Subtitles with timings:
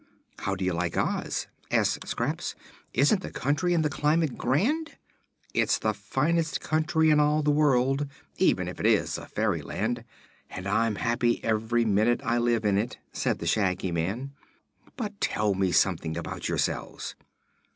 [0.39, 2.55] "How do you like Oz?" asked Scraps.
[2.91, 4.97] "Isn't the country and the climate grand?"
[5.53, 10.03] "It's the finest country in all the world, even if it is a fairyland,
[10.49, 14.31] and I'm happy every minute I live in it," said the Shaggy Man.
[14.97, 17.13] "But tell me something about yourselves."